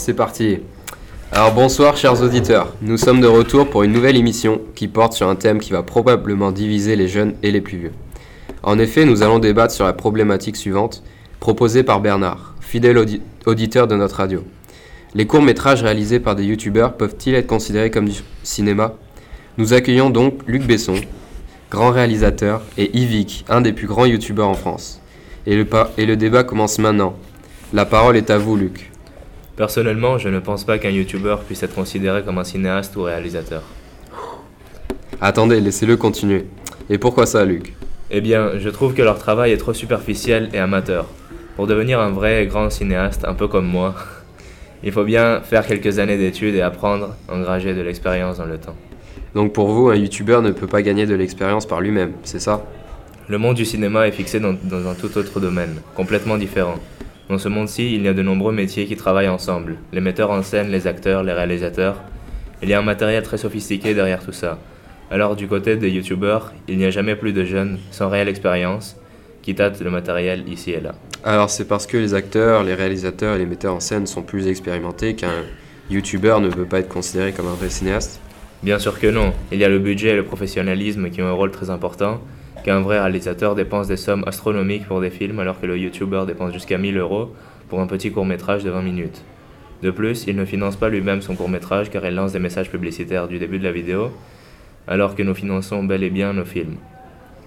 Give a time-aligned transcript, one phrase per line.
[0.00, 0.58] c'est parti.
[1.30, 5.28] Alors bonsoir chers auditeurs, nous sommes de retour pour une nouvelle émission qui porte sur
[5.28, 7.92] un thème qui va probablement diviser les jeunes et les plus vieux.
[8.62, 11.02] En effet, nous allons débattre sur la problématique suivante,
[11.38, 12.98] proposée par Bernard, fidèle
[13.44, 14.42] auditeur de notre radio.
[15.14, 18.94] Les courts-métrages réalisés par des youtubeurs peuvent-ils être considérés comme du cinéma?
[19.58, 20.96] Nous accueillons donc Luc Besson,
[21.70, 25.00] grand réalisateur, et Yvick, un des plus grands youtubeurs en France.
[25.46, 27.14] Et le, débat commence maintenant.
[27.72, 28.89] La parole est à vous, Luc.
[29.60, 33.60] Personnellement, je ne pense pas qu'un youtubeur puisse être considéré comme un cinéaste ou réalisateur.
[35.20, 36.46] Attendez, laissez-le continuer.
[36.88, 37.74] Et pourquoi ça, Luc?
[38.10, 41.04] Eh bien, je trouve que leur travail est trop superficiel et amateur.
[41.56, 43.94] Pour devenir un vrai grand cinéaste, un peu comme moi,
[44.82, 48.76] il faut bien faire quelques années d'études et apprendre, engranger de l'expérience dans le temps.
[49.34, 52.64] Donc pour vous, un youtubeur ne peut pas gagner de l'expérience par lui-même, c'est ça?
[53.28, 56.76] Le monde du cinéma est fixé dans, dans un tout autre domaine, complètement différent.
[57.30, 59.76] Dans ce monde-ci, il y a de nombreux métiers qui travaillent ensemble.
[59.92, 62.02] Les metteurs en scène, les acteurs, les réalisateurs.
[62.60, 64.58] Il y a un matériel très sophistiqué derrière tout ça.
[65.12, 68.96] Alors du côté des youtubeurs, il n'y a jamais plus de jeunes sans réelle expérience
[69.42, 70.96] qui tâtent le matériel ici et là.
[71.22, 74.48] Alors c'est parce que les acteurs, les réalisateurs et les metteurs en scène sont plus
[74.48, 75.44] expérimentés qu'un
[75.88, 78.20] youtubeur ne peut pas être considéré comme un vrai cinéaste?
[78.64, 79.32] Bien sûr que non.
[79.52, 82.20] Il y a le budget et le professionnalisme qui ont un rôle très important,
[82.64, 86.52] qu'un vrai réalisateur dépense des sommes astronomiques pour des films alors que le youtubeur dépense
[86.52, 87.34] jusqu'à 1000 euros
[87.68, 89.22] pour un petit court métrage de 20 minutes.
[89.82, 92.70] De plus, il ne finance pas lui-même son court métrage car il lance des messages
[92.70, 94.10] publicitaires du début de la vidéo,
[94.86, 96.76] alors que nous finançons bel et bien nos films.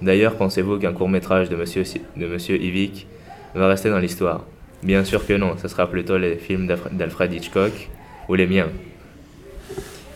[0.00, 1.84] D'ailleurs, pensez-vous qu'un court métrage de Monsieur,
[2.16, 3.06] de Monsieur Ivic
[3.54, 4.44] va rester dans l'histoire?
[4.82, 7.90] Bien sûr que non, ce sera plutôt les films d'Alfred Hitchcock
[8.28, 8.68] ou les miens.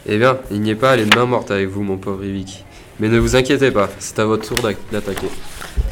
[0.09, 2.65] Eh bien, il n'y est pas les mains mortes avec vous, mon pauvre Yvick.
[3.01, 4.59] Mais ne vous inquiétez pas, c'est à votre tour
[4.93, 5.29] d'attaquer.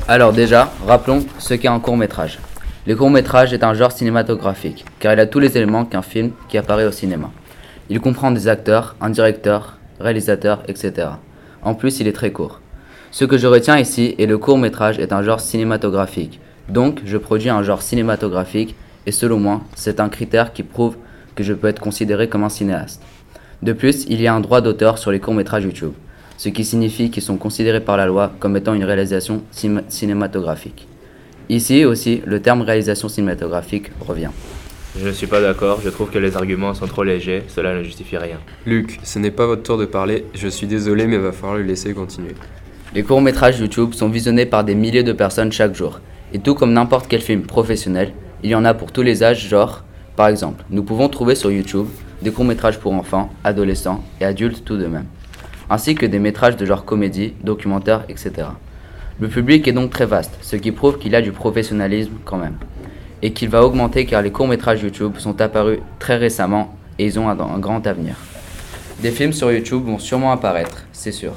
[0.09, 2.39] Alors déjà, rappelons ce qu'est un court métrage.
[2.87, 6.31] Le court métrage est un genre cinématographique, car il a tous les éléments qu'un film
[6.49, 7.31] qui apparaît au cinéma.
[7.91, 11.09] Il comprend des acteurs, un directeur, réalisateur, etc.
[11.63, 12.61] En plus, il est très court.
[13.11, 17.19] Ce que je retiens ici est le court métrage est un genre cinématographique, donc, je
[17.19, 18.75] produis un genre cinématographique
[19.07, 20.97] et selon moi, c'est un critère qui prouve
[21.35, 23.03] que je peux être considéré comme un cinéaste.
[23.63, 25.93] De plus, il y a un droit d'auteur sur les courts-métrages YouTube,
[26.37, 29.43] ce qui signifie qu'ils sont considérés par la loi comme étant une réalisation
[29.89, 30.87] cinématographique.
[31.49, 34.31] Ici aussi, le terme réalisation cinématographique revient.
[34.99, 37.83] Je ne suis pas d'accord, je trouve que les arguments sont trop légers, cela ne
[37.83, 38.39] justifie rien.
[38.65, 41.57] Luc, ce n'est pas votre tour de parler, je suis désolé mais il va falloir
[41.57, 42.35] le laisser continuer.
[42.95, 46.01] Les courts-métrages YouTube sont visionnés par des milliers de personnes chaque jour,
[46.33, 48.13] et tout comme n'importe quel film professionnel,
[48.45, 49.83] il y en a pour tous les âges, genre,
[50.15, 51.87] par exemple, nous pouvons trouver sur YouTube
[52.25, 55.05] des courts-métrages pour enfants, adolescents et adultes tout de même,
[55.69, 58.49] ainsi que des métrages de genre comédie, documentaire, etc.
[59.21, 62.57] Le public est donc très vaste, ce qui prouve qu'il a du professionnalisme quand même,
[63.21, 67.29] et qu'il va augmenter car les courts-métrages YouTube sont apparus très récemment et ils ont
[67.29, 68.17] un, un grand avenir.
[69.03, 71.35] Des films sur YouTube vont sûrement apparaître, c'est sûr.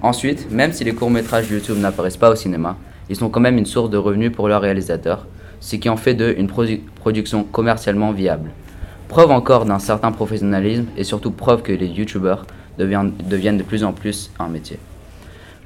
[0.00, 2.78] Ensuite, même si les courts-métrages YouTube n'apparaissent pas au cinéma,
[3.10, 5.26] ils sont quand même une source de revenus pour leurs réalisateurs,
[5.60, 8.50] ce qui en fait d'eux une production commercialement viable.
[9.08, 12.46] Preuve encore d'un certain professionnalisme et surtout preuve que les youtubeurs
[12.78, 14.78] deviennent, de plus en plus un métier.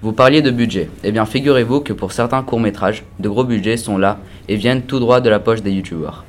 [0.02, 0.90] Vous parliez de budget.
[1.02, 4.18] Eh bien, figurez-vous que pour certains courts-métrages, de gros budgets sont là
[4.48, 6.24] et viennent tout droit de la poche des youtubeurs.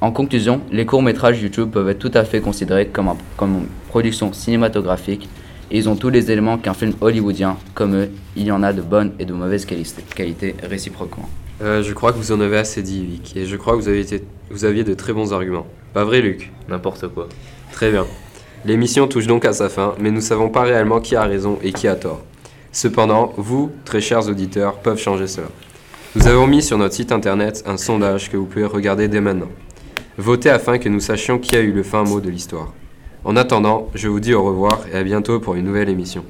[0.00, 4.32] En conclusion, les courts-métrages YouTube peuvent être tout à fait considérés comme, comme une production
[4.32, 5.28] cinématographique
[5.72, 8.82] ils ont tous les éléments qu'un film hollywoodien, comme eux, il y en a de
[8.82, 11.28] bonnes et de mauvaises qualités, réciproquement.
[11.62, 13.88] Euh, je crois que vous en avez assez dit, Vic, et je crois que vous,
[13.88, 14.04] avez
[14.50, 15.66] vous aviez de très bons arguments.
[15.92, 16.52] Pas vrai, Luc?
[16.68, 17.28] N'importe quoi.
[17.72, 18.06] Très bien.
[18.64, 21.58] L'émission touche donc à sa fin, mais nous ne savons pas réellement qui a raison
[21.62, 22.20] et qui a tort.
[22.72, 25.48] Cependant, vous, très chers auditeurs, peuvent changer cela.
[26.14, 29.48] Nous avons mis sur notre site internet un sondage que vous pouvez regarder dès maintenant.
[30.18, 32.72] Votez afin que nous sachions qui a eu le fin mot de l'histoire.
[33.24, 36.24] En attendant, je vous dis au revoir et à bientôt pour une nouvelle émission.